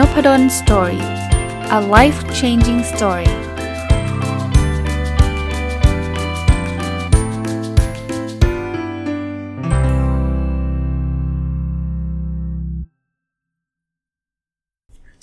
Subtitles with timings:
[0.00, 1.02] n o p a d o l story
[1.78, 3.32] a life changing story ส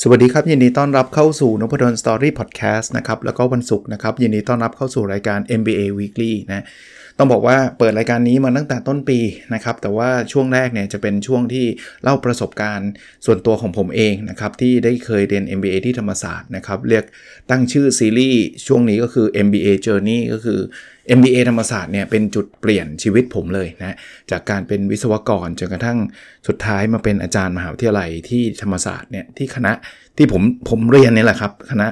[0.09, 6.63] วัสดีครับ ยินดีต้อนรับเข้าสู่นพดล Story Podcast นะครับ แล้วก็วันศุกร์นะครับ ยินดีต้อนรับเข้าสู่รายการ MBA Weekly นะ
[7.19, 9.19] ต้องบอกว่าเปิดรายการนี้มาตั้งแต่ต้นปี
[9.53, 11.65] นะครับ แต่ว่าช่วงแรกเนี่ยจะเป็นช่วงที่
[12.03, 12.89] เล่าประสบการณ์
[13.25, 17.03] ส่วนตัวของผมเองนะครับ ที่ได้เคยเรียน MBA ที่ธรรมศาสตร์นะครับ เรียก
[17.49, 20.59] ตั้งชื่อซีรีส์ช่วงนี้ก็คือ MBA Journey ก็คือ
[21.17, 23.95] MBA ธรรมศาสตร์เนี่ยเป็นจุดเปลี่ยนชีวิตผมเลยนะ
[24.31, 25.97] จากการเป็นวิศวกรจนกระทั่ง
[26.47, 29.71] สุดท้ายมาเป็นอาจารย์มหาวิทยาลัยที่ธรรมศาสตร์เนี่ยที่คณะ
[30.17, 31.87] ที่ผมผมเรียนนี่แหละครับ คณะ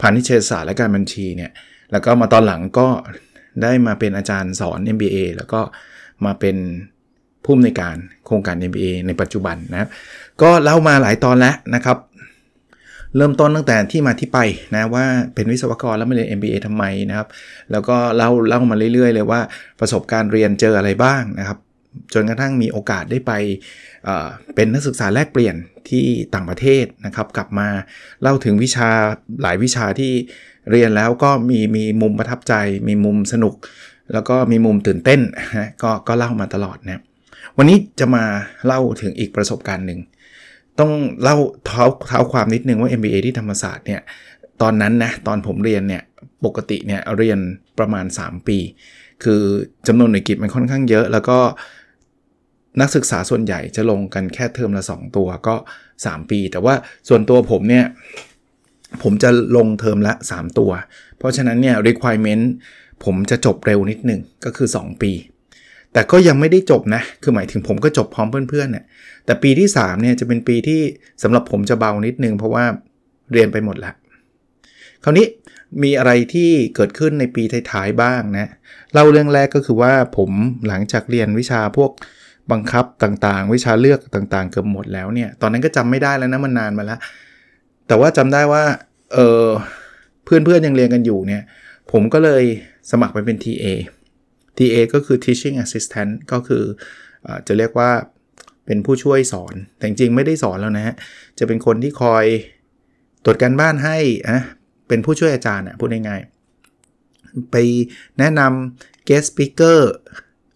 [0.00, 1.50] พาณิชยศาสตร์และการบัญชีเนี่ย
[1.92, 2.86] แล้วก็มาตอนหลังก็
[3.62, 5.60] ได้มาเป็นอาจารย์สอน MBA แล้วก็
[6.24, 6.56] มาเป็น
[7.44, 9.88] ผู้อำนวยการโครงการ MBA ในปัจจุบันนะครับ
[10.42, 11.98] ก็เล่ามาหลายตอนแล้วนะครับ
[13.16, 14.38] เริ่มต้นตั้งแต่ที่มาที่ไป
[14.74, 17.28] นะว่าเป็นวิศวกรแล้วมาเรียน MBA ทำไมนะครับ
[17.72, 19.40] แล้วก็เล่าเล่ามาเรื่อยๆ เลยว่า
[19.80, 21.58] ประสบการณ์เรียนเจออะไรบ้างนะครับ
[22.14, 23.32] จนกระทั่งมีโอกาสได้ไป
[24.54, 25.56] เป็นนักศึกษาแลกเปลี่ยน
[25.88, 27.68] ที่ต่างประเทศนะครับ กลับมา
[28.22, 28.88] เล่าถึงวิชา
[29.42, 30.12] หลายวิชาที่
[30.70, 32.54] เรียนแล้วก็มีมีมุมประทับใจ
[32.88, 33.54] มีมุมสนุก
[34.12, 35.20] แล้วก็มีมุมตื่นเต้น
[35.82, 37.02] ก็ก็เล่ามาตลอดนะ
[37.56, 38.24] วันนี้จะมา
[38.66, 40.00] เล่าถึงอีกประสบการณ์หนึ่ง
[40.80, 44.00] ต้องเล่าเท้าเท้าความนิดนึงว่า MBA ที่ธรรมศาสตร์เนี่ย
[44.62, 46.02] ตอนนั้นนะตอนผมเรียนเนี่ย
[46.44, 47.38] ปกติเนี่ยเรียน
[47.78, 48.58] ประมาณ 3 ปี
[49.24, 49.42] คือ
[49.86, 51.38] จำนวนหน่วยกิจมันค่อนข้างเยอะ แล้วก็
[52.80, 55.54] นักศึกษาส่วนใหญ่จะลงกันแค่เทอมละ 2 ตัวก็
[55.96, 56.74] 3 ปี แต่ว่า
[57.08, 57.84] ส่วนตัวผมเนี่ย
[59.02, 60.70] ผมจะลงเทอมละ 3 ตัว
[61.18, 62.44] เพราะฉะนั้นเนี่ย requirement
[63.04, 65.12] ผมจะจบเร็วนิดหนึ่งก็คือ 2 ปี
[65.92, 68.84] แต่ก็ยังไม่ได้จบนะ คือหมายถึงผมก็จบพร้อมเพื่อนๆเนี่ย
[69.24, 70.80] แต่ปีที่ 3 เนี่ยจะเป็นปีที่
[71.22, 72.64] สำหรับผมจะเบานิดนึงเพราะว่า
[73.32, 73.94] เรียนไปหมดแล้ว
[75.04, 75.26] คราวนี้
[75.82, 78.50] มีอะไรที่เกิดขึ้นในปีท้ายๆบ้างนะ
[78.92, 80.30] เล่าเรื่องแรกก็คือว่าผม
[80.68, 81.90] หลังจากเรียนวิชาพวก
[82.52, 86.98] บังคับต่างๆ วิชาเลือกต่างๆ เกือบหมดแล้วเนี่ย ตอนนั้นก็จำไม่ได้แล้วนะมันนานมาแล้ว
[87.86, 88.62] แต่ว่าจำได้ว่า
[89.14, 89.46] เออ
[90.24, 91.42] เพื่อนๆยังเรียนกันอยู่เนี่ย
[91.92, 92.44] ผมก็เลย
[92.90, 93.66] สมัครไปเป็น TA
[94.58, 96.64] TA ก็คือ teaching assistant ก็คือ
[97.26, 97.90] อจะเรียกว่า
[98.66, 100.94] เป็นผู้ช่วยสอน แต่จริงๆไม่ได้สอนแล้วนะฮะ
[101.38, 102.24] จะเป็นคนที่คอย
[103.24, 104.40] ตรวจการบ้านให้อะ
[104.88, 107.56] เป็นผู้ช่วยอาจารย์อะพูดง่ายๆไป
[108.18, 109.78] แนะนำ guest speaker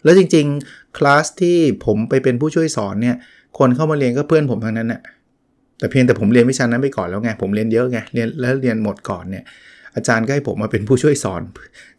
[0.04, 3.16] แล้วจริงๆ คลาสที่ผมไปเป็นผู้ช่วยสอนเนี่ย
[3.58, 5.00] คนเข้ามาเรียนก็เพื่อนผมทั้งนั้นนะ
[5.78, 9.44] แต่เพียงแต่ผมเรียนวิชานั้นไปก่อนแล้วไง ผมเรียนเยอะไง เรียนแล้วเรียนหมดก่อนเนี่ย
[9.96, 11.42] อาจารย์ก็ให้ผมมาเป็นผู้ช่วยสอน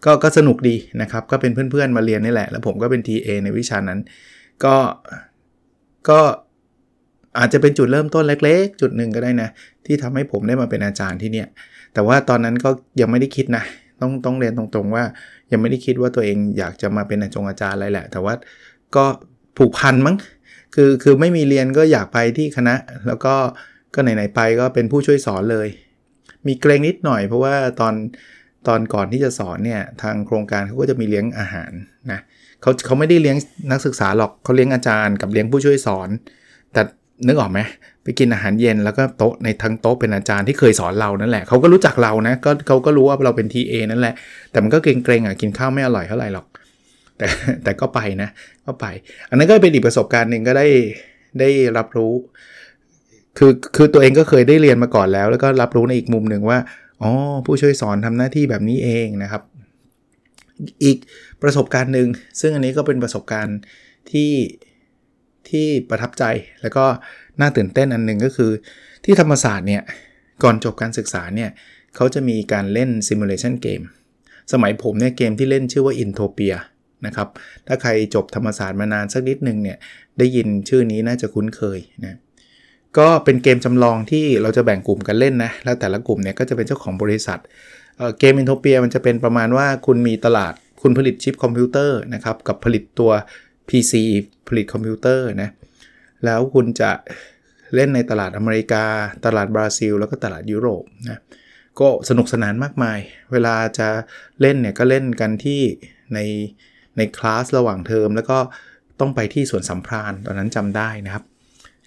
[0.05, 3.99] ก็ก็สนุกดีนะครับ ก็เป็นเพื่อนๆมาเรียนนี่แหละ แล้วผมก็เป็น TA ในวิชานั้น
[4.63, 4.75] ก็
[6.09, 6.19] ก็
[7.39, 9.49] อาจจะเป็นจุดเริ่มต้นเล็ก ๆ จุดหนึ่งก็ได้นะ
[9.85, 11.47] ที่ทำให้ผมได้มาเป็นอาจารย์ที่เนี่ย
[11.93, 12.69] แต่ว่าตอนนั้นก็
[13.01, 13.63] ยังไม่ได้คิดนะ
[14.01, 15.03] ต้องต้องเรียนตรงๆว่า
[15.51, 18.33] ยังไม่ได้คิดว่าตัวเองอยากจะมาเป็นอาจารย์อาจารย์อะไรแหละ แต่ว่า
[18.95, 19.05] ก็
[19.57, 20.15] ผูกพันมั้ง
[20.75, 22.75] คือคือไม่มีเรียนก็อยากไปที่คณะ
[23.07, 23.33] แล้วก็
[23.93, 25.67] ก็ไหนๆไปก็เป็นผู้ช่วยสอนเลย
[26.47, 27.93] มีเกรงนิดหน่อยเพราะว่าตอน
[28.67, 31.71] ตอนก่อนที่จะสอนเนี่ยทางโครงการเขาก็จะมีเลี้ยงอาหาร
[32.11, 32.19] นะ
[32.61, 33.37] เขาเขาไม่ได้เลี้ยง
[33.71, 36.09] นักศึกษาหรอกเขาเลี้ยงอาจารย์กับเลี้ยงผู้ช่วยสอน
[36.73, 36.81] แต่
[37.27, 37.59] นึกออกไหม
[38.03, 44.13] ไปกินอาหารเย็นแล้วก็โต๊ะในทั้งโต๊ะเป็นอาจารย์ที่เคยสอนเรานั่นแหละเขาก็รู้จักเรานะก็เขาก็รู้ว่าเราเป็นทีเอนั่นแหละ
[44.51, 46.45] แต่มันก็เกรงๆอะกินข้าวไม่อร่อยเท่าไหร่หรอก
[47.17, 47.27] แต่
[47.63, 48.29] แต่ก็ไปนะ
[48.65, 48.85] ก็ไป
[49.29, 50.67] อันนั้นก็เป็นอีกประสบการณ์หนึ่งก็ได้
[51.39, 52.13] ได้รับรู้
[53.37, 56.59] คือคือตัวเองก็เคยได้เรียนมาก่อนแล้ว แล้วก็รับรู้ในอีกมุมหนึ่งว่า
[57.01, 57.11] อ๋อ
[57.45, 59.41] ผู้ช่วยสอนทำหน้าที่แบบนี้เองนะครับ
[60.83, 60.97] อีก
[61.41, 62.07] ประสบการณ์หนึ่ง
[62.39, 63.57] ซึ่งอันนี้ก็เป็นประสบการณ์
[64.11, 64.31] ที่
[65.49, 66.23] ที่ประทับใจ
[66.61, 66.85] แล้วก็
[67.39, 68.51] น่าตื่นเต้นอันหนึ่งก็คือ
[69.05, 69.83] ที่ธรรมศาสตร์เนี่ย
[70.43, 71.49] ก่อนจบการศึกษาเนี่ย
[71.95, 73.81] เขาจะมีการเล่น simulation game
[74.51, 76.57] สมัยผมเนี่ยเกมที่เล่นชื่อว่า Intopia
[77.05, 77.27] นะครับ
[77.67, 79.77] ถ้าใครจบธรรมศาสตร์มานานสักนิดหนึ่งเนี่ย
[80.17, 82.17] ได้ยินชื่อนี้น่าจะคุ้นเคยนะ
[82.97, 87.39] ก็เป็นเกมจำลองที่เราจะแบ่งกลุ่มกันเล่นนะ แล้วแต่ละกลุ่มเนี่ยก็จะเป็นเจ้าของบริษัท
[88.19, 93.11] เกม Intopia มันจะเป็นประมาณว่าคุณมีตลาด คุณผลิตชิปคอมพิวเตอร์นะครับ กับผลิตตัว
[93.69, 93.93] PC
[94.47, 95.49] ผลิตคอมพิวเตอร์นะ
[96.25, 96.91] แล้วคุณจะ
[97.75, 98.83] เล่นในตลาดอเมริกา
[99.25, 101.19] ตลาดบราซิล แล้วก็ตลาดยุโรปนะ
[101.79, 102.99] ก็สนุกสนานมากมาย
[103.31, 103.87] เวลาจะ
[104.41, 105.61] เล่นเนี่ยก็เล่นกันที่
[106.13, 106.19] ใน
[106.97, 108.37] ในคลาสระหว่างเทอม แล้วก็
[108.99, 111.23] ต้องไปที่สวนสัมพรานตอนนั้นจำได้นะครับ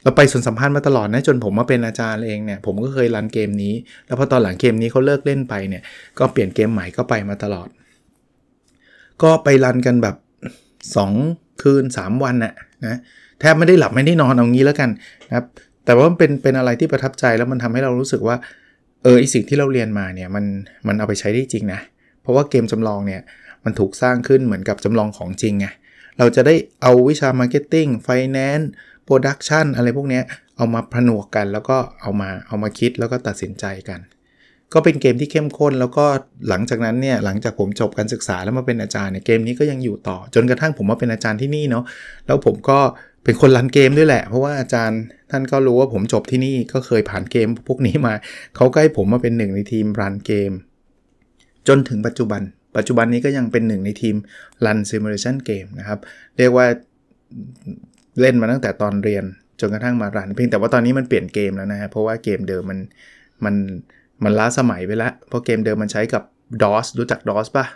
[0.03, 3.75] เราไปสวนสัมพันธ์มาตลอดนะจนผมมาเป็นอาจารย์เองเนี่ยผมก็เคยรันเกมนี้
[4.07, 5.83] แล้วพอตอนหลังเกมนี้เขาเลิกเล่นไปเนี่ย
[6.19, 7.69] ก็เปลี่ยนเกมใหม่ก็ไปมาตลอด
[9.23, 10.17] ก็ไปรันกันแบบ
[10.89, 12.55] 2 คืน 3 วันน่ะ
[12.87, 12.99] นะ
[13.41, 14.91] แทบไม่ได้หลับไม่ได้นอนเอางี้แล้วกัน
[15.29, 15.47] นะครับ
[15.85, 18.37] แต่ว่ามันเป็นเป็นอะไรที่ประทับใจแล้วมันทำให้เรารู้สึกว่า
[19.03, 20.45] เออไอสิ่งที่เราเรียนมาเนี่ยมัน
[20.87, 21.81] มันเอาไปใช้ได้จริงนะ
[22.29, 23.23] เพราะว่าเกมจำลองเนี่ย
[23.65, 25.67] มันถูกสร้างขึ้นเหมือนกับจำลองของจริงไง
[26.19, 30.21] เราจะได้เอาวิชา marketing finance production อะไรพวกนี้
[30.57, 34.01] เอามาผนวกกัน แล้วก็เอามาเอามาคิดแล้วก็ตัดสินใจกัน
[34.73, 36.07] ก็เป็นเกมที่เข้มข้น แล้วก็
[36.49, 41.85] หลังจากนั้นเนี่ยหลังจากผมจบการศึกษาแล้วมาเป็นอาจารย์เนี่ยเกมนี้ก็ยังอยู่ต่อ จนกระทั่งผมมาเป็นอาจารย์ที่นี่เนาะ
[42.27, 42.79] แล้วผมก็
[43.25, 45.01] เป็นคนรันเกมด้วยแหละ เพราะว่าอาจารย์
[45.31, 48.15] ท่านก็รู้ว่าผมจบที่นี่ก็เคยผ่านเกมพวกนี้มา
[48.57, 50.51] เขาก็ให้ผมมาเป็นหนึ่งในทีมรันเกม
[51.69, 52.43] จนถึงปัจจุบัน
[52.77, 54.17] ปัจจุบันนี้ก็ยังเป็นหนึ่งในทีม
[54.65, 55.99] รันซิมูเลชันเกมนะครับ
[56.39, 56.67] เรียกว่า
[58.21, 59.25] เล่นมาตั้งแต่ตอนเรียน
[59.61, 62.79] จนกระทั่งมารัน เพียงแต่ว่าตอนนี้มันเปลี่ยนเกมแล้วนะฮะเพราะว่าเกมเดิมมัน
[63.45, 63.55] มัน
[64.25, 66.23] มันล้าสมัยไปแล้วเพราะเกมเดิมมันใช้กับ
[66.63, 67.67] DOS รู้จัก DOS ป่ะ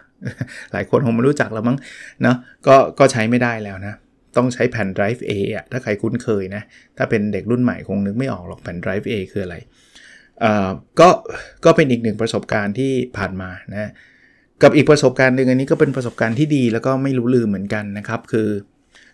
[0.73, 1.77] หลายคนคงไม่รู้จักแล้วมั้ง
[2.23, 2.37] เนาะ
[2.67, 3.95] ก็ก็ใช้ไม่ได้แล้วนะ
[4.37, 6.63] ต้องใช้แผ่น drive A อะถ้าใครคุ้นเคยนะ
[6.97, 9.57] ถ้าเป็นเด็กรุ่นใหม่คงนึกไม่ออกหรอกแผ่น drive A คืออะไร
[11.01, 11.09] ก็
[11.65, 13.91] ก็เป็นอีกหนึ่งประสบการณ์ที่ผ่านมานะ
[14.63, 18.49] กับอีกประสบการณ์หนึ่งอันนี้ก็เป็นประสบการณ์ที่ดีแล้วก็ไม่รู้ลืมเหมือนกันนะครับ คือ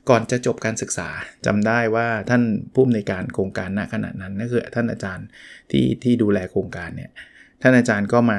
[0.09, 1.09] ก่อนจะจบการศึกษา
[1.47, 2.43] จำได้ว่าท่าน
[2.75, 5.26] ผู้อำนวยการโครงการณขณะนั้นนั่นคือท่านอาจารย์
[5.70, 7.11] ที่ที่ดูแลโครงการเนี่ย
[7.62, 8.38] ท่านอาจารย์ก็มา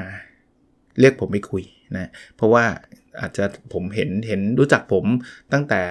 [0.99, 1.63] เรียกผมไปคุย
[1.97, 2.65] นะเพราะว่า
[3.19, 5.05] อาจจะผมเห็นเห็นรู้จักผม
[5.53, 5.81] ตั้งแต่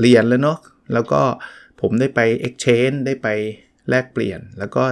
[0.00, 0.58] เรียนแล้วเนาะ
[0.92, 1.22] แล้วก็
[1.80, 3.28] ผมได้ไป exchange ได้ไป
[3.88, 4.84] แลกเปลี่ยน แล้วก็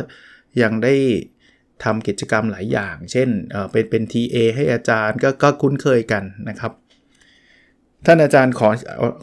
[0.63, 0.95] ยังได้
[1.84, 6.73] ทำกิจกรรมหลายอย่าง เช่นเเป็นเป็น TA ให้อาจารย์ก็ก็คุ้นเคยกันนะครับ
[8.06, 8.69] ท่านอาจารย์ขอ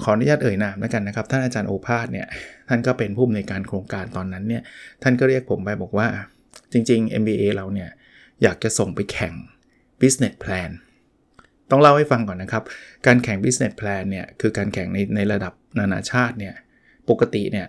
[0.03, 2.27] ขออนุญาตเอ่ยนามแล้วกันนะครับ ท่านอาจารย์โอภาสเนี่ย
[2.69, 4.63] ท่านก็เป็นผู้อำนวยการโครงการตอนนั้นเนี่ย
[5.03, 6.07] ท่านก็เรียกผมไปบอกว่า
[6.73, 7.89] จริง ๆ MBA เราเนี่ย
[8.43, 9.33] อยากจะส่งไปแข่ง
[10.01, 10.71] business plan
[11.71, 12.63] ต้องเล่าให้ฟังก่อนนะครับ
[13.05, 16.53] การแข่ง business plan เนี่ยคือการแข่งในในระดับนานาชาติเนี่ย
[17.09, 17.67] ปกติเนี่ย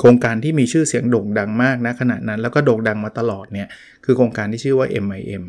[0.00, 3.68] โครงการที่มีชื่อเสียงโด่งดังมากนะขณะนั้น แล้วก็โด่งดังมาตลอดเนี่ย
[4.04, 5.44] คือโครงการที่ชื่อว่า MIM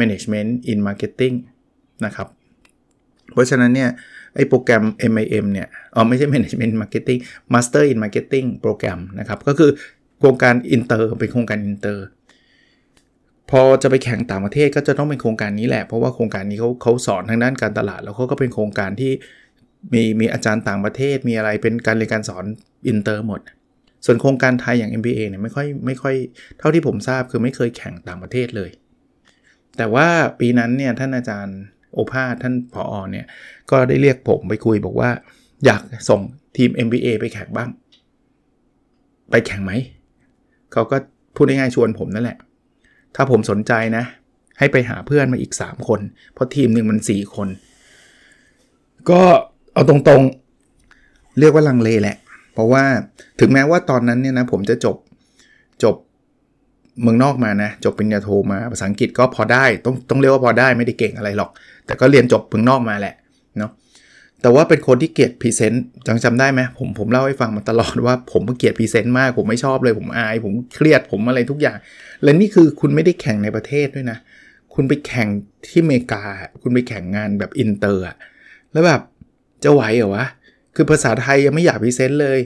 [0.00, 1.34] Management in Marketing
[2.04, 2.28] นะครับ
[3.32, 3.90] เพราะฉะนั้นเนี่ย
[4.36, 7.20] ไอ้โปรแกรม MIM เนี่ยอ๋อไม่ใช่ Management Marketing
[7.54, 9.70] Master in Marketing โปรแกรมนะครับ ก็คือ
[10.18, 12.04] โครงการอินเตอร์เป็นโครงการอินเตอร์
[13.50, 19.12] พอจะไปแข่งต่างประเทศก็จะต้องเป็นโครงการนี้แหละ เพราะว่าโครงการนี้เขาเขาสอนทางด้านการตลาด แล้วเขาก็เป็นโครงการที่
[19.92, 22.44] มีมีอาจารย์ต่างประเทศมีอะไรเป็นการเรียนการสอน
[22.88, 23.40] อินเตอร์หมด
[24.04, 26.14] ส่วนโครงการไทยอย่าง MBA เนี่ยไม่ค่อยไม่ค่อย
[26.58, 28.70] เท่าที่ผมทราบคือไม่เคยแข่งต่างประเทศเลย
[29.76, 30.08] แต่ว่า
[30.40, 31.58] ปีนั้นเนี่ยท่านอาจารย์
[31.92, 33.26] โอภาสท่านผออเนี่ย
[33.70, 35.10] ก็ได้เรียกผมไปคุยบอกว่า
[35.64, 36.20] อยากส่ง
[36.56, 37.70] ทีม MBA ไปแข่งบ้าง
[39.30, 39.72] ไปแข่งไหม
[40.72, 40.96] เขาก็
[41.36, 42.38] พูดง่ายๆชวนผมนั่นแหละ
[43.16, 44.04] ถ้าผมสนใจนะ
[44.58, 46.00] ให้ไปหาเพื่อนมาอีก 3 คน
[46.32, 47.48] เพราะทีมหนึ่งมัน 4 คน
[49.10, 49.20] ก็
[49.74, 52.16] เอาตรงๆ เรียกว่าลังเลแหละ
[52.54, 52.84] เพราะว่า
[53.40, 54.96] ถึงแม้ว่าตอนนั้นเนี่ยนะผมจะจบ
[55.84, 55.96] จบ
[57.02, 61.50] เมืองนอกมานะจบปริญญาโทมาภาษาอังกฤษก็พอได้ต้องต้องเรียกว่าพอได้ไม่ได้เก่งอะไรหรอก
[61.86, 63.14] แต่ก็เรียนจบเมืองนอกมาแหละ
[63.58, 63.70] เนาะ
[64.42, 71.76] แต่ว่าเป็นคนที่เกลียด present จังจำได้ไหมผมผมเล่าให้ฟังมาตลอดว่าผมเกลียด present มาก ผมไม่ชอบเลยผมอาย ผมเครียดผมอะไรทุกอย่าง
[72.22, 74.18] และนี่คือคุณไม่ได้แข่งในประเทศด้วยนะ
[74.74, 75.28] คุณไปแข่ง
[75.66, 76.22] ที่อเมริกา
[76.62, 78.02] คุณไปแข่งงานแบบอินเตอร์
[78.72, 79.00] แล้วแบบ
[79.64, 80.26] จะไหวเหรอวะ
[80.76, 82.38] คือภาษาไทยยังไม่อยากพรีเซนต์เลย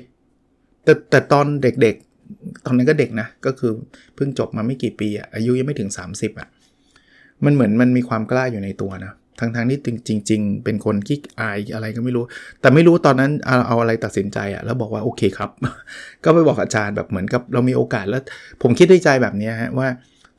[0.85, 3.73] แต่แต่ตอนเด็กๆ ตอนนั้นก็เด็กนะ ก็คือ
[4.15, 6.49] เพิ่งจบมาไม่กี่ปีอะอายุยังไม่ถึง 30อะ
[7.45, 12.25] มันเหมือนมันมีความกล้าอยู่ในตัวนะ ทั้งทางที่จริง ๆ เป็นคนขี้อายอะไรก็ไม่รู้
[12.61, 15.51] แต่ไม่รู้ตอนนั้นเอาเอาอะไรตัดสินใจอะแล้วบอกว่าโอเคครับ
[16.25, 18.23] ก็ไปบอกอาจารย์แบบเหมือนกับเรามีโอกาสแล้ว
[18.63, 19.89] ผมคิดด้วยใจแบบนี้ฮะว่า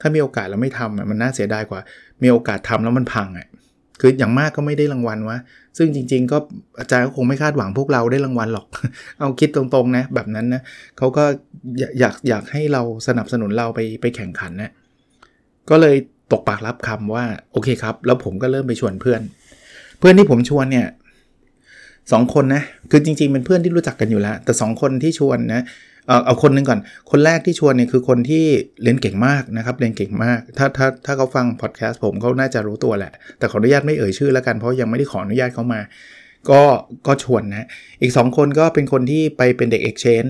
[0.02, 1.82] ถ้ามีโอกาสแล้วไม่ทำมันน่าเสียดายกว่า
[2.24, 3.48] มีโอกาสทำแล้วมันพังอะ
[4.02, 5.38] คืออย่างมากก็ไม่ได้รางวัลวะ
[5.78, 6.38] ซึ่งจริง ๆ ก็
[6.80, 8.68] อาจารย์ก็คงไม่คาดหวังพวกเราได้รางวัลหรอก
[9.20, 10.62] เอาคิดตรงๆนะแบบนั้นนะ
[10.98, 11.24] เขาก็
[12.00, 14.72] อยากอยากให้เราสนับสนุนเราไปไปแข่งขันนะ
[15.70, 15.96] ก็เลย
[16.32, 19.22] ตกปากรับคำว่าโอเคครับ แล้วผมก็เริ่มไปชวนเพื่อน
[20.00, 20.88] เพื่อนที่ผมชวนเนี่ย
[22.12, 25.62] สองคนนะคือจริงๆเป็นเพื่อนที่รู้จักกันอยู่แล้ว แต่ 2 คนที่ชวนนะ
[26.10, 26.80] เอาเอาคนนึงก่อน
[27.12, 28.46] คนแรกที่ชวนเนี่ยคือคนที่
[28.84, 35.82] เรียนเก่งมากนะครับ เรียนเก่งมาก ถ้าถ้าถ้าเขาฟังพอดแคสต์ผมเขาน่าจะรู้ตัวแหละ แต่ขออนุญาตไม่เอ่ยชื่อแล้วกัน เพราะยังไม่ได้ขออนุญาตเขามา
[36.50, 36.62] ก็
[37.08, 37.68] ก็ชวนนะ
[38.02, 40.30] อีก 2 คนก็เป็นคนที่ไปเป็นเด็ก exchange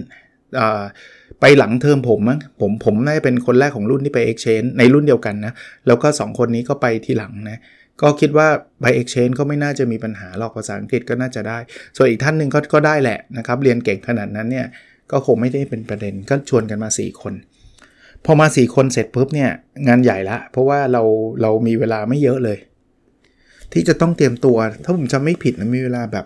[1.41, 5.53] ไปหลังเทอมผมมั้งผมผมน่าจะเป็นคนแรกของรุ่นที่ไป exchange ในรุ่นเดียวกันนะ
[5.87, 7.59] แล้วก็ 2 คนนี้ก็ไปทีหลังนะ
[8.01, 8.47] ก็คิดว่า
[8.81, 11.57] ไป exchange ก็ไม่น่าจะมีปัญหาหรอกภาษาอังกฤษก็น่าจะได้
[11.97, 14.67] ส่วนอีกท่านหนึ่งก็ก็ได้แหละนะครับ เรียนเก่งขนาดนั้นเนี่ย
[15.11, 17.33] ก็คงไม่ได้เป็นประเด็นก็ชวนกันมา 4 คน
[18.25, 19.49] พอมา 4 คนเสร็จปุ๊บเนี่ย
[19.87, 21.03] งานใหญ่ละ เพราะว่าเรา
[21.41, 22.57] เรามีเวลาไม่เยอะเลย
[23.73, 26.25] ที่จะต้องเตรียมตัว ถ้าผมจำไม่ผิดนะมีเวลาแบบ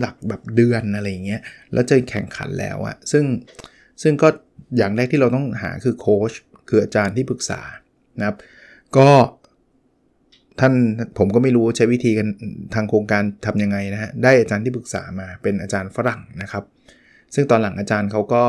[0.00, 1.40] หลักแบบเดือนอะไรอย่างเงี้ย
[1.72, 3.24] แล้วจะแข่งขันแล้วอะซึ่ง
[4.02, 4.28] ซึ่งก็
[4.76, 6.32] อย่างแรกที่เราต้องหาคือโค้ช
[6.68, 7.60] คืออาจารย์ที่ปรึกษา
[8.18, 8.36] นะครับ
[8.96, 9.08] ก็
[10.60, 10.74] ท่าน
[11.18, 12.28] ผมก็ไม่รู้ใช้วิธีกัน
[12.74, 16.64] ทางโครงการทํำยังไงนะฮะได้อาจารย์ที่ปรึกษามาเป็นอาจารย์ฝรั่งนะครับ
[17.34, 18.42] ซึ่งตอนหลังอาจารย์เขาก็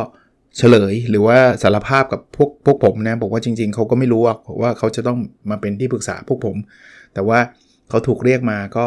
[0.58, 4.22] เฉลยหรือว่าสารภาพกับพวกพวกผมนะบอกว่าจริง ๆเขาก็ไม่รู้
[4.62, 5.18] ว่าเขาจะต้อง
[5.50, 6.56] มาเป็นที่ปรึกษาพวกผม
[7.14, 7.40] แต่ว่า
[7.90, 8.86] เขาถูกเรียกมาก็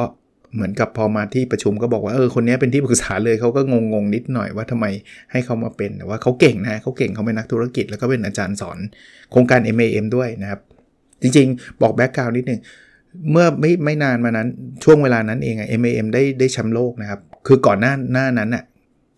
[0.54, 4.86] เหมือนกับพอมาที่ประชุมก็บอกว่าเออคนนี้เป็นที่ปรึกษาเลยเขาก็งงงนิดหน่อยว่าทำไม
[5.32, 8.78] ให้เขามาเป็นแต่ว่าเขาเก่งนะเขาเก่งเขาเป็นนักธุรกิจ แล้วก็เป็นอาจารย์สอน
[9.30, 10.60] โครงการ MAM ด้วยนะครับ
[11.22, 12.60] จริงๆ บอกแบ็กกราวน์นิดนึง
[13.30, 14.48] เมื่อไม่ไม่นานมานั้น
[14.84, 18.64] ช่วงเวลานั้นเองอะ MAM ได้ได้แชมป์โลกนะครับ คือก่อนหน้าหน้านั้นอะ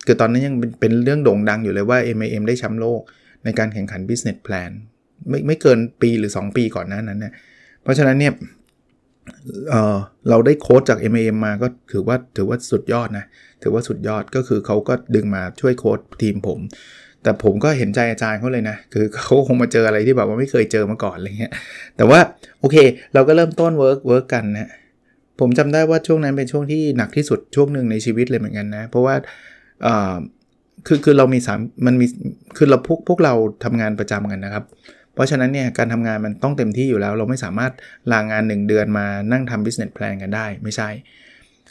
[0.07, 3.01] คือตอนนั้นยังเป็นเรื่องโด่งดังอยู่เลยว่า MAM ได้แชมป์โลก
[3.45, 4.71] ในการแข่งขัน business plan
[5.29, 7.33] ไม่ไม่เกินปีหรือ 2 ปีก่อนหน้านั้นเนี่ย
[7.83, 8.33] เพราะฉะนั้นเนี่ย
[9.71, 13.25] เเราได้โค้ดจาก MAM มาก็ถือว่าถือว่าสุดยอดนะ
[13.63, 16.61] ถือว่าสุดยอดก็คือเขาก็ดึงมาช่วยโค้ชทีมผม
[17.23, 21.53] แต่ผมก็เห็นใจอาจารย์เขาเลยนะ คือเขาคงมาเจออะไรที่แบบว่าไม่เคยเจอมาก่อนอะไรเงี้ย
[21.97, 22.21] แต่ว่า
[22.61, 22.77] โอเค
[23.15, 24.71] เราก็เริ่มต้น work work กันนะ
[25.41, 29.15] ผมจำได้ว่าช่วงนั้นเป็นช่วงที่หนักที่สุดช่วงหนึ่งในชีวิตเลยเหมือนกันนะ เพราะว่า
[30.87, 32.07] คือคือเรามีสามมันมี
[32.57, 33.35] คือเราพวกพวกเรา
[33.65, 34.65] ทำงานประจำกันนะครับ
[35.15, 37.73] เพราะฉะนั้นเนี่ยการทำงานมันต้องเต็มที่อยู่แล้ว เราไม่สามารถ
[38.13, 40.89] ลางงาน 1 เดือนมานั่งทำ business plan กันได้ไม่ใช่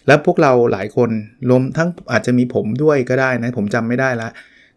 [0.07, 1.09] แล้วพวกเราหลายคน
[1.49, 4.29] รวมทั้งอาจจะมีผมด้วยก็ได้นะ ผมจำไม่ได้ละ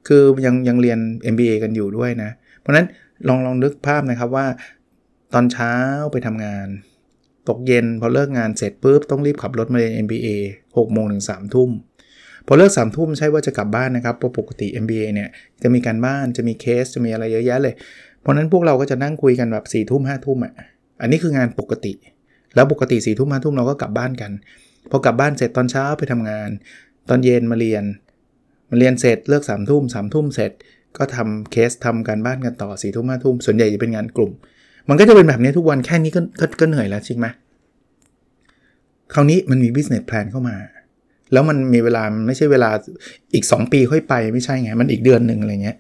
[0.09, 0.99] คือยังยังเรียน
[1.33, 2.87] MBA กันอยู่ด้วยนะ เพราะนั้น
[3.29, 4.47] ลองลองนึกภาพนะครับว่า
[5.35, 5.73] ตอนเช้า
[6.13, 6.67] ไปทำงาน
[7.49, 10.29] ตกเย็นพอเลิกงานเสร็จปุ๊บต้องรีบขับรถมาเรียน MBA
[10.67, 11.71] 6โมงถึง3ทุ่ม
[12.47, 15.29] พอเลิกสามทุ่มใช่ว่าจะกลับบ้านนะครับเพราะปกติ MBA เนี่ย
[15.63, 17.75] จะมีการบ้านจะมีเคสจะมีอะไรเยอะแยะเลย
[18.21, 20.53] เพราะนั้นพวกเราก็จะนั่งคุยกันแบบ4ี่ทุ่มห้าทุ่มอะ
[21.01, 21.93] อันนี้คืองานปกติ
[22.55, 24.33] แล้วปกติ4ี่ทุ่มห้าทุ่มเราก็กลับบ้านกัน
[24.91, 26.51] พอกลับบ้านเสร็จตอนเช้าไปทำงาน
[27.09, 27.85] ตอนเย็นมาเรียน
[28.71, 30.53] มาเรียนเสร็จเลิกสามทุ่มสามทุ่มเสร็จ
[30.97, 34.33] ก็ทำเคสทำการบ้านกันต่อ4ี่ทุ่มห้าทุ่มส่วนใหญ่จะเป็นงานกลุ่ม
[34.89, 37.27] มันก็จะเป็นแบบนี้ทุกวันแค่นี้ก็กก็เหนื่อยแล้วจริงไหม
[39.15, 40.57] คราวนี้มันมี business plan เข้ามา
[41.33, 42.71] แล้วมันมีเวลาไม่ใช่เวลา
[43.35, 45.77] อีก 2 ปีค่อยไปไม่ใช่ไง มันอีกเดือนหนึ่งอะไรเงี้ย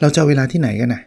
[0.00, 1.02] เราจะเวลาที่ไหนกันนะ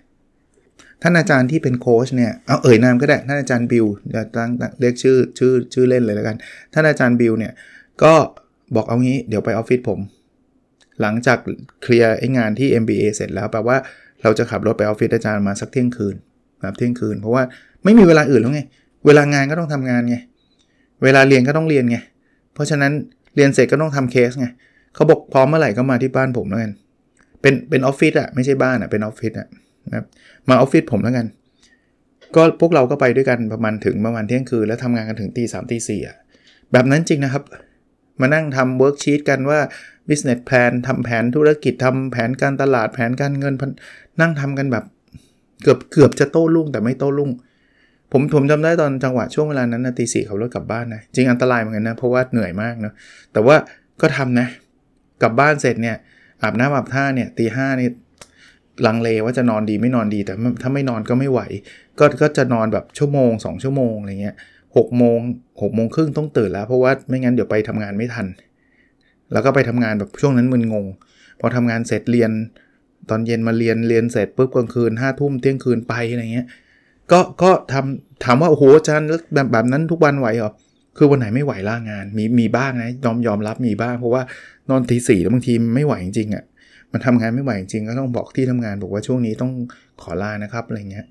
[1.01, 6.35] ท่านอาจารย์ที่เป็นโค้ชเนี่ย เอาเอ่ยนามก็ได้ ท่านอาจารย์บิวจะตั้งเรียกชื่อชื่อชื่อเล่นเลยแล้วกัน
[6.73, 7.51] ท่านอาจารย์บิวเนี่ย
[8.03, 8.13] ก็
[8.75, 9.99] บอกเอางี้เดี๋ยวไปออฟฟิศผม
[11.01, 11.37] หลังจาก
[11.81, 13.77] เคลียร์ไอ้งานที่ MBA เสร็จแล้วแปลว่า
[14.23, 16.15] เราจะขับรถไปออฟฟิศอาจารย์มาสักเที่ยงคืน
[16.61, 17.43] แบบเที่ยงคืน เพราะว่า
[17.83, 18.61] ไม่มีเวลาอื่นแล้วไง
[19.05, 20.17] เวลางานก็ต้องทำงานไง
[21.03, 21.97] เวลาเรียนก็ต้องเรียนไง
[22.53, 22.91] เพราะฉะนั้น
[23.37, 24.47] เรียนเสร็จก็ต้องทำเคสไง
[24.95, 26.71] เขาบอกพร้อมเมื่อไหร่ก็มาที่บ้านผมแล้วกัน
[27.41, 29.47] เป็นเป็นออฟฟิศอะไม่ใช่บ้านอะเป็นออฟฟิศอะ
[29.87, 30.05] นะครับ
[30.49, 31.25] มาออฟฟิศผมแล้วกัน
[32.35, 36.17] ก็พวกเราก็ไปด้วยกันประมาณถึงประมาณเที่ยงคืนแล้วทำงานกันถึงตีสามตีสี่อะ
[36.71, 37.43] แบบนั้นจริงนะครับ
[38.21, 39.59] มานั่งทำ worksheet กันว่า
[40.07, 43.53] business plan ทำแผนธุรกิจทำแผนการตลาดแผนการเงิน
[44.21, 44.85] นั่งทำกันแบบ
[45.63, 47.31] เกือบเกือบจะโต้รุ่งแต่ไม่โต้รุ่ง
[48.11, 52.93] ผมผมจำได้ตอนจังหวะช่วงเวลานั้นนะตีสี่ขับรถกลับบ้านนะจริงอันตรายเหมือนกันนะ เพราะว่าเหนื่อยมากเนาะ
[53.33, 53.55] แต่ว่า
[54.01, 54.47] ก็ทำนะ
[55.21, 55.95] กลับบ้านเสร็จเนี่ย
[56.43, 57.89] อาบน้ำอาบท่าเนี่ยตีห้านี่
[58.85, 61.41] ลังเลว่าจะนอนดีไม่นอนดีแต่ถ้าไม่นอนก็ไม่ไหว
[61.99, 64.35] ก็ก็จะนอนแบบชั่วโมง 2 ชั่วโมงอะไรเงี้ย
[64.77, 65.19] หกโมง
[65.61, 68.27] หกโมงครึ่งต้องตื่นแล้ว เพราะว่าไม่งั้นเดี๋ยวไปทำงานไม่ทัน
[69.31, 70.85] แล้วก็ไปทำงานแบบช่วงนั้นมึนงง
[71.39, 72.31] พอทำงานเสร็จเรียน
[73.09, 76.47] ตอนเย็นมาเรียนเรียนเสร็จปุ๊บกลางคืนห้าทุ่มเที่ยงคืนไปอะไรเงี้ย
[77.11, 80.51] ก็ก็ทำถามว่าโอ้โหอาจารย์แบบแบบนั้นทุกวันไหวเหรอ
[80.97, 84.21] คือวันไหนไม่ไหวล่างานมีมีบ้างนะยอมยอมรับมีบ้าง เพราะว่า
[84.69, 86.43] นอนทีสี่แล้วบางทีไม่ไหวจริงๆอะ่ะ
[86.91, 89.51] มันทำงานไม่ไหวจริงก็ต้องบอกที่ทำงานบอกว่าช่วงนี้ต้อง
[90.01, 91.05] ขอลานะครับอะไรเงี้ย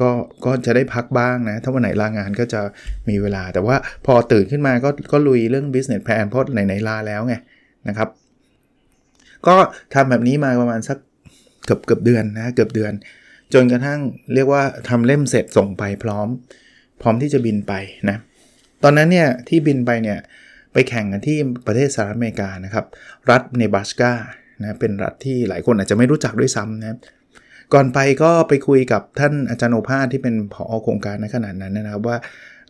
[0.00, 0.08] ก็
[0.44, 2.60] ก็จะได้พักบ้างนะ ถ้าวันไหนลางานก็จะ
[3.08, 3.76] มีเวลา แต่ว่า
[4.06, 7.34] พอตื่นขึ้นมาก็ก็ลุยเรื่อง business plan เพราะไหนไหนลาแล้วไง
[7.88, 8.08] นะครับ
[9.46, 9.56] ก็
[9.94, 10.98] ทำแบบนี้มาประมาณสัก
[11.66, 12.92] เกือบเกือบเดือนนะเกือบเดือน
[13.54, 14.00] จนกระทั่ง
[14.34, 16.28] เรียกว่าทำเล่มเสร็จส่งไปพร้อม
[17.00, 17.72] พร้อมที่จะบินไป
[18.10, 18.16] นะ
[18.82, 20.18] ตอนนั้นเนี่ยที่บินไปเนี่ย
[20.72, 22.86] ไปแข่งกันที่ประเทศสหรัฐอเมริกานะครับ
[23.30, 24.12] รัฐเนบาสกา
[24.60, 26.98] นะเป็นรัฐที่หลายคนอาจจะไม่รู้จักด้วยซ้ำนะ
[27.74, 32.16] ก่อนไปก็ไปคุยกับท่านอาจารย์โอภาสที่เป็นผอโครงการในขนาดนั้นนะครับว่า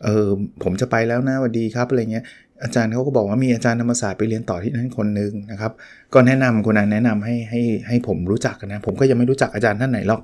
[0.03, 0.27] เออ
[0.63, 2.25] ผมจะไปแล้วนะวันดีครับอะไรเงี้ย
[2.63, 5.71] อาจารย์เขาก็บอกว่ามีอาจารย์ธรรมศาสตร์ไปเรียนต่อที่นั่นคนนึงนะครับ
[6.13, 10.21] ก็แนะนำคนนั้นแนะนำให้ให้ให้ผมรู้จักนะ ผมก็ยังไม่รู้จักอาจารย์ท่านไหนหรอก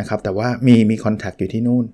[0.00, 1.84] นะครับแต่ว่ามีมีคอนแทคอยู่ที่นู่น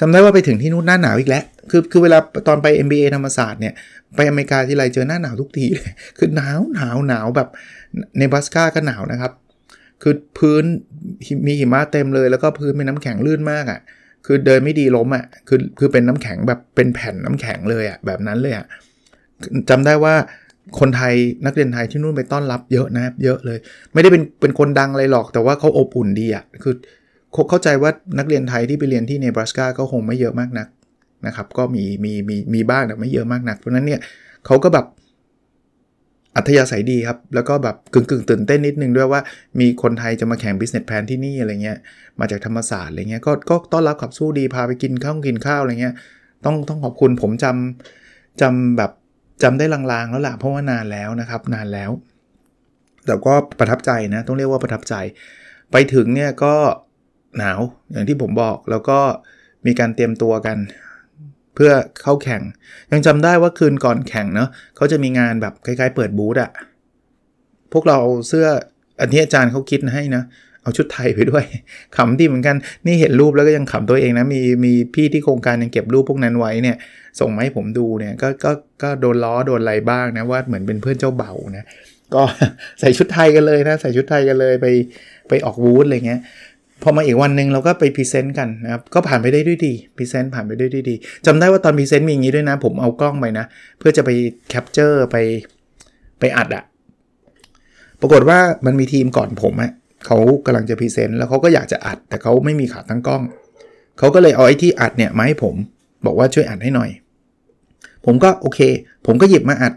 [0.00, 3.74] จำได้ว่าไปถึงที่นู่นหน้าหนาวอีกแล้ว คือคือเวลาตอนไป MBA ธรรมศาสตร์เนี่ย
[4.16, 7.48] ไปอเมริกาที่ไรเจอหน้าหนาวทุกทีเลยคือหนาวหนาวหนาวแบบ
[8.18, 9.32] เนบราสกาก็หนาวนะครับ
[10.02, 10.64] คือพื้น
[11.46, 13.80] มีหิมะเต็มเลย แล้วก็พื้นเป็นน้ำแข็งลื่นมากอะ่ะ
[14.26, 18.66] คือเดินไม่ดีล้มอะ่ะคือคือเป็นน้ำแข็งแบบเป็นแผ่นน้ำแข็งเลยอะ่ะแบบนั้นเลยอะ่ะ
[19.70, 20.14] จำได้ว่า
[20.80, 21.14] คนไทย
[21.46, 23.58] นักเรียนไทยที่นู่นไปต้อนรับเยอะนะเยอะเลย
[23.92, 26.74] ไม่ได้เป็นเป็นคนดังอะไรหรอกแต่ว่าเขาอบอุ่นดีอะ่ะคือ
[27.50, 30.68] เข้าใจว่านักเรียนไทยที่ไปเรียนที่เนบราสกาก็คงไม่เยอะมากนัก
[31.26, 34.00] นะครับ ก็มีมีมีมีบ้างแต่ไม่เยอะมากนัก เพราะนั้นเนี่ย
[34.46, 34.86] เขาก็แบบ
[36.36, 39.20] อัธยาศัยดีครับ แล้วก็แบบกึ่งกึ่งตื่นเต้นนิดนึงด้วยว่า
[39.60, 41.78] มีคนไทยจะมาแข่ง business plan ที่นี่อะไรเงี้ย
[42.20, 45.94] มาจากธรรมศาสตร์อะไรเงี้ย ก็ก็ต้อนรับขับสู้ดี พาไปกินข้าวกินข้าวอะไรเงี้ย
[46.44, 48.90] ต้องต้องขอบคุณผมจำจำแบบ
[49.42, 51.90] จำได้ลางๆ แล้วล่ะ เพราะว่านานแล้วนะครับ นานแล้ว
[53.06, 54.94] แต่ก็ประทับใจนะ ต้องเรียกว่าประทับใจ
[55.72, 56.54] ไปถึงเนี่ยก็
[57.38, 57.60] หนาว
[57.92, 58.98] อย่างที่ผมบอกแล้วก็
[59.66, 60.58] มีการเตรียมตัวกัน
[61.54, 61.72] เพื่อ
[62.02, 62.42] เข้าแข่ง
[62.92, 66.50] ยังจำได้ว่าคืนก่อนแข่งเนาะเขาจะมีงานแบบคล้ายๆ เปิดบูธอะ
[67.72, 68.46] พวกเราเอาเสื้อ
[69.00, 70.22] อันที่อาจารย์เขาคิดให้นะ
[70.62, 71.44] เอาชุดไทยไปด้วย
[71.96, 76.76] ขำดีเหมือนกัน นี่เห็นรูปแล้วก็ยังขำตัวเองนะมีมีพี่ที่โครงการยังเก็บรูปพวกนั้นไว้เนี่ย
[77.20, 81.64] ส่งมาให้ผมดูเนี่ยก็ก็ก็โดนล้อโดนอะไรบ้างนะว่าเหมือนเป็นเพื่อนเจ้าเบ่านะ
[82.14, 82.22] ก็
[82.80, 84.66] ใส่ชุดไทยกันเลยนะ ใส่ชุดไทยกันเลยไป
[85.28, 86.20] ไปออกบูธอะไรเงี้ย
[86.82, 90.94] พอมาอีกวันหนึ่งเราก็ไป present กันนะครับก็ผ่านไปได้ด้วยดี present ผ่านไปได้ด้วยดี
[91.26, 93.44] จำได้ว่าตอน present มีอย่างนี้ด้วยนะ ผมเอากล้องไปนะ
[93.78, 94.10] เพื่อจะไป
[94.48, 95.16] capture ไป
[96.20, 96.64] ไปอัดอะ
[98.00, 99.72] ปรากฏว่ามันมีทีมก่อนผมอะ
[100.06, 103.22] เขากำลังจะ present แล้วเขาก็อยากจะอัด แต่เขาไม่มีขาตั้งกล้อง
[103.98, 105.54] เขาก็เลยเอาไอ้ที่อัดเนี่ยมาให้ผม
[106.06, 106.90] บอกว่าช่วยอัดให้หน่อย
[108.06, 108.60] ผมก็โอเค
[109.06, 109.72] ผมก็หยิบมาอัด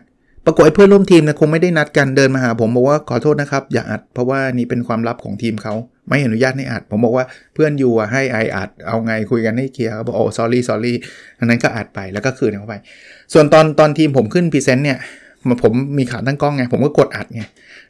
[0.45, 5.73] ปรากฏไอ้เพื่อนร่วมทีมนะคงไม่ได้นัดกันเดินมาหาผมบอกว่าขอโทษนะครับ อย่าอัดเพราะว่านี่เป็นความลับของทีมเขา
[6.09, 10.93] ไม่อนุญาตให้อัด ผมบอกว่าเพื่อน you ให้ I อัด เอาไงคุยกันให้เคลียร์เขาบอกโอ้ sorry sorry
[11.39, 12.75] อันนั้นก็อัดไปแล้วก็คืนเขาไป
[13.33, 14.97] ส่วนตอนตอนทีมผมขึ้น present เนี่ย
[15.63, 17.43] ผมมีขาตั้งกล้องไง ผมก็กดอัดไง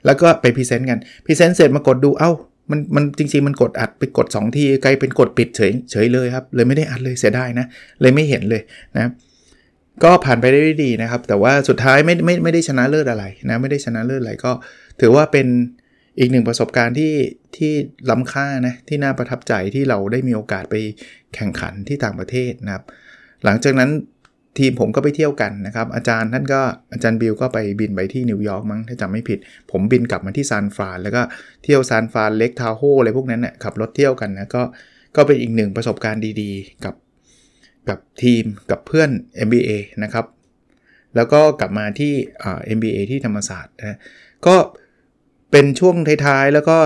[0.05, 2.31] แล้วก็ไป present กัน present เสร็จมากดดูเอ้า
[2.71, 7.65] มันมันจริงๆมันกดอัดไปกด 2 ทีกลายเป็นกดปิดเฉยเฉยเลยครับ เลยไม่ได้อัดเลยเสียดายนะ
[8.01, 8.61] เลยไม่เห็นเลย
[8.95, 9.11] นะ
[10.03, 14.51] ก็ผ่านไปได้ดีนะครับ แต่ว่าสุดท้ายไม่ไม่ไม่ได้ชนะเลิศอะไรนะไม่ได้ชนะเลิศอะไรก็
[15.01, 15.47] ถือว่าเป็น
[16.19, 17.13] อีกหนึ่งประสบการณ์ที่
[17.57, 17.71] ที่
[18.09, 20.75] ล้ำค่านะที่น่าประทับใจที่เราได้มีโอกาสไป
[21.35, 22.83] แข่งขันที่ต่างประเทศนะครับ
[23.43, 23.91] หลังจากนั้น
[24.57, 26.61] ทีมผมก็ไปเที่ยวกันนะครับ อาจารย์ท่านก็
[26.93, 29.39] อาจารย์บิลก็ไปบินไปที่นิวยอร์กมั้งถ้าจำไม่ผิด
[29.71, 31.21] ผมบินกลับมาที่ซานฟรานแล้วก็
[31.63, 34.63] เที่ยวซานฟราน Lake Tahoe อะไรพวกนั้นเนี่ยขับรถเที่ยวกันนะก็
[35.15, 36.95] ก็เป็นอีกหนึ่งประสบการณ์ดีๆ กับ
[37.89, 39.09] กับทีมกับเพื่อน
[39.47, 39.71] MBA
[40.03, 40.25] นะครับ
[41.15, 42.13] แล้วก็กลับมาที่
[42.77, 43.97] MBA ที่ธรรมศาสตร์นะ
[44.47, 46.77] ก็เเป็นช่วงท้ายๆ แล้วก็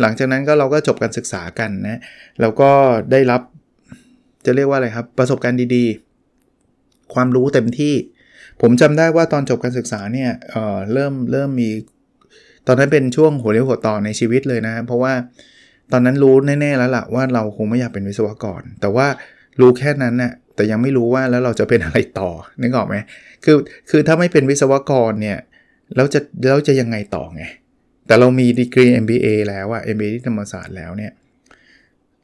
[0.00, 2.00] หลังจากนั้นก็เราก็จบการศึกษากันนะ
[2.40, 2.70] แล้วก็
[3.12, 3.42] ได้รับ
[4.46, 7.94] จะเรียกว่าอะไรครับ ประสบการณ์ดีๆ ความรู้เต็มที่
[8.60, 11.70] ผมจำได้ว่าตอนจบการศึกษาเนี่ยเเริ่มเริ่มมี
[12.66, 15.12] ตอนนั้นเป็นช่วงหัวเรียวหัวต่อในชีวิตเลยนะ เพราะว่า
[15.92, 19.06] ตอนนั้นรู้แน่ๆแล้วล่ะว่าเราคงไม่อยากเป็นวิศวกร แต่ว่า
[19.60, 22.30] รู้แค่นั้นนะ่ะแต่ยังไม่รู้ว่าแล้วเราจะเป็นอะไรต่อ
[22.62, 22.96] นึกออกไหม
[23.44, 23.56] คือ
[23.90, 25.38] คือถ้าไม่เป็นวิศวกรเนี่ย
[25.96, 27.44] แล้วจะแล้วจะยังไงต่อไง
[28.08, 31.12] แต่เรามีดีกรี MBA แล้วอะ MBA ที่ธรรมศาสตร์แล้วเนี่ย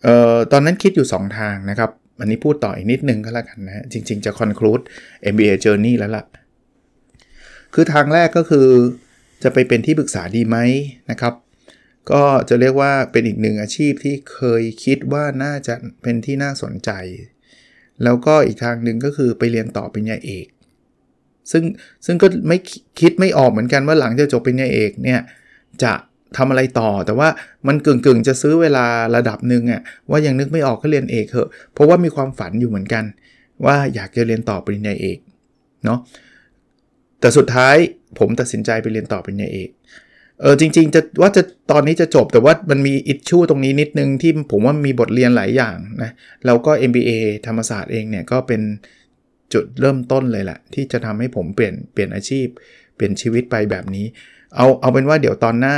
[0.03, 4.83] เอ่อตอนนั้นคิดอยู่ 2 ทางนะครับ อันนี้พูดต่ออีกนิดนึงก็แล้วกันนะจริง ๆ จะ conclude
[5.33, 6.25] MBA journey แล้วล่ะ
[7.75, 8.69] คือทางแรกก็คือ
[9.43, 10.57] จะไปเป็นที่ปรึกษาดีไหม
[11.11, 11.35] นะครับ
[12.13, 16.91] ก็จะเรียกว่าเป็นอีกหนึ่งอาชีพที่เคยคิดว่าน่าจะเป็นที่น่าสนใจ
[18.05, 20.47] แล้วก็อีกทางหนึ่งก็คือไปเรียนต่อปริญญาเอก
[21.53, 21.65] ซึ่ง
[22.07, 22.59] ซึ่งก็ไม่
[23.01, 25.21] คิดไม่ออกเหมือนกันว่าหลังจากจบปริญญาเอกเนี่ย
[25.83, 25.93] จะ
[26.37, 27.29] ทำอะไรต่อ แต่ว่า
[27.67, 33.05] มันกึ่งๆ จะซื้อเวลาระดับหนึ่งอะว่ายังนึกไม่ออกก็เรียนเอกเถอะ เพราะว่ามีความฝันอยู่เหมือนกัน
[33.65, 35.19] ว่าอยากจะเรียนต่อปริญญาเอก
[35.85, 35.99] เนาะ
[37.21, 37.77] แต่สุดท้าย
[38.19, 39.71] ผมตัดสินใจไปเรียนต่อปริญญาเอก
[40.41, 46.11] เออจริงๆจะว่าจะตอนนี้จะจบแต่ว่ามันมีอิชชูตรงนี้นิดนึงที่ผมว่ามีบทเรียนหลายอย่างนะ
[46.47, 47.11] แล้วก็ MBA
[47.47, 48.63] ธรรมศาสตร์เองเนี่ยก็เป็น
[49.53, 52.47] จุดเริ่มต้นเลยแหละที่จะทำให้ผมเปลี่ยนเปลี่ยนอาชีพ
[52.97, 54.07] เปลี่ยนชีวิตไปแบบนี้
[54.57, 55.77] เอาเอาเป็นว่าเดี๋ยวตอนหน้า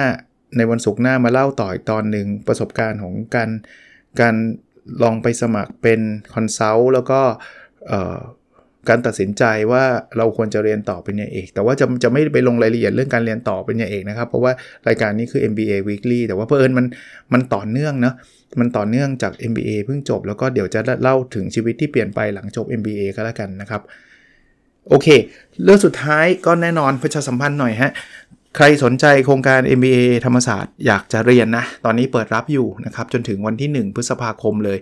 [0.57, 3.51] ในวันศุกร์หน้ามาเล่าต่ออีกตอนหนึ่งประสบการณ์ของการ
[4.21, 4.35] การ
[5.03, 6.01] ลองไปสมัครเป็น
[6.35, 7.21] คอนซัลท์แล้วก็
[8.89, 9.85] การตัดสินใจว่า
[10.17, 14.53] เราควรจะเรียนต่อเป็นยาเอก แต่ว่าจะจะไม่ไปลงรายละเอียดเรื่องการเรียนต่อเป็นยาเอกนะครับ เพราะว่า
[14.89, 16.87] รายการนี้คือ MBA Weekly แต่ว่าเพอิญมัน
[17.33, 18.15] มันต่อเนื่องเนาะ
[18.61, 23.83] มันต่อเนื่องจาก MBA เพิ่งจบ แล้วก็เดี๋ยวจะเล่าถึงชีวิตที่เปลี่ยนไปหลังจบ MBA ก็แล้วกันนะครับ
[24.89, 25.09] โอเค
[25.65, 27.91] เรื่องสุดท้ายก็แน่นอนประชาสัมพันธ์หน่อยฮะ
[28.57, 34.79] ใครสนใจโครงการ MBA ธรรมศาสตร์อยากจะเรียนนะ ตอนนี้เปิดรับอยู่นะครับ จนถึงวันที่ 1 พฤษภาคมเลย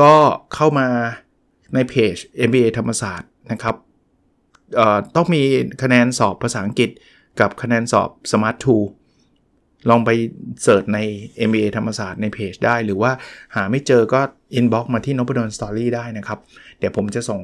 [0.00, 0.12] ก็
[0.54, 0.86] เข้ามา
[1.74, 2.16] ในเพจ
[2.48, 3.76] MBA ธรรมศาสตร์นะครับ
[5.16, 5.42] ต้องมี
[5.82, 6.90] คะแนนสอบภาษาอังกฤษ
[7.40, 8.56] กับคะแนนสอบ Smart
[9.22, 10.10] 2 ลองไป
[10.62, 10.98] เสิร์ชใน
[11.48, 13.10] MBA ธรรมศาสตร์ในเพจได้ หรือว่า
[13.54, 14.20] หาไม่เจอก็
[14.58, 16.38] inbox มาที่ n o p ด d o n Story ได้นะครับ
[16.78, 17.40] เดี๋ยวผมจะส่ง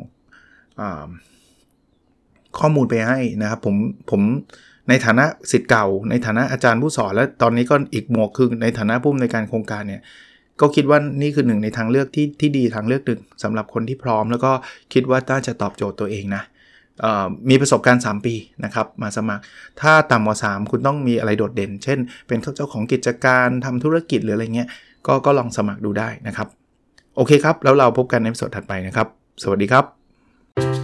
[2.59, 3.77] ข้อมูลไปให้นะครับ ผม
[4.11, 4.23] ผม
[4.89, 10.03] ในฐานะสิทธิ์เก่า ในฐานะอาจารย์ผู้สอน และตอนนี้ก็อีกหมวกคือในฐานะผู้อำนวยการโครงการเนี่ย
[10.61, 14.53] ก็คิดว่านี่คือหนึ่งในทางเลือกที่ที่ดีทางเลือกหนึ่งสำหรับคนที่พร้อม แล้วก็
[14.93, 16.43] คิดว่าน่าจะตอบโจทย์ตัวเองนะ
[17.51, 19.43] มีประสบการณ์ 3 ปีนะครับมาสมัคร
[19.81, 24.69] ถ้าต่ำกว่า 3 คุณต้องมีอะไรโดดเด่น เช่น เป็นเจ้าของกิจการทำธุรกิจหรืออะไรเงี้ย
[25.07, 26.49] ก็ก็ลองสมัครดูได้นะครับ
[27.17, 29.09] โอเคครับ แล้วเราพบกันในสดถัดไปนะครับ
[29.43, 30.84] สวัสดีครับ